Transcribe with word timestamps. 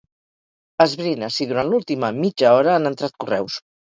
Esbrina 0.85 1.27
si 1.35 1.47
durant 1.51 1.69
l'última 1.73 2.11
mitja 2.21 2.53
hora 2.61 2.75
han 2.79 2.91
entrat 2.93 3.17
correus. 3.25 3.61